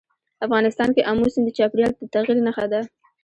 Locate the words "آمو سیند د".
1.11-1.55